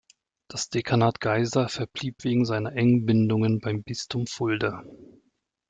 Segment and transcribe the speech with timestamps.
[0.47, 4.83] Das Dekanat Geisa verblieb wegen seiner engen Bindungen beim Bistum Fulda.